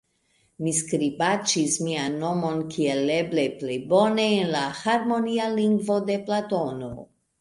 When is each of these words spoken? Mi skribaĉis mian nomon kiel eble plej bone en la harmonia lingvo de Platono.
Mi 0.67 0.71
skribaĉis 0.75 1.75
mian 1.87 2.15
nomon 2.23 2.63
kiel 2.75 3.11
eble 3.17 3.43
plej 3.59 3.77
bone 3.93 4.25
en 4.39 4.49
la 4.57 4.63
harmonia 4.81 5.51
lingvo 5.61 6.01
de 6.09 6.17
Platono. 6.31 6.95